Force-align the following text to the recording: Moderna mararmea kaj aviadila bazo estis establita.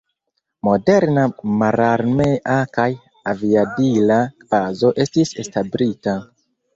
Moderna 0.67 1.25
mararmea 1.63 2.55
kaj 2.77 2.85
aviadila 3.33 4.17
bazo 4.55 4.91
estis 5.05 5.35
establita. 5.45 6.17